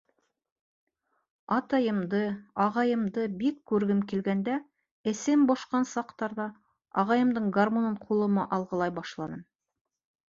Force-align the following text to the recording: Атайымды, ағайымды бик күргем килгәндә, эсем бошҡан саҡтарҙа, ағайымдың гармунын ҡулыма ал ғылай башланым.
Атайымды, 1.57 2.21
ағайымды 2.65 3.25
бик 3.41 3.59
күргем 3.73 4.01
килгәндә, 4.13 4.55
эсем 5.13 5.45
бошҡан 5.51 5.87
саҡтарҙа, 5.93 6.49
ағайымдың 7.03 7.55
гармунын 7.59 8.03
ҡулыма 8.09 8.49
ал 8.59 8.69
ғылай 8.73 8.99
башланым. 9.01 9.45